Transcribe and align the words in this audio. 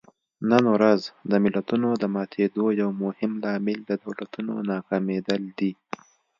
نن 0.49 0.63
ورځ 0.75 1.01
د 1.31 1.33
ملتونو 1.43 1.89
د 2.01 2.03
ماتېدو 2.15 2.65
یو 2.81 2.89
مهم 3.03 3.31
لامل 3.43 3.79
د 3.85 3.91
دولتونو 4.03 4.53
ناکامېدل 4.71 5.41
دي. 5.57 5.71